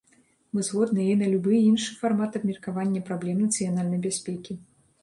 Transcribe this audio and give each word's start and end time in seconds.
Мы 0.53 0.63
згодныя 0.69 1.09
і 1.17 1.17
на 1.19 1.27
любы 1.35 1.53
іншы 1.69 1.91
фармат 2.01 2.41
абмеркавання 2.41 3.07
праблем 3.13 3.37
нацыянальнай 3.47 4.05
бяспекі. 4.09 4.61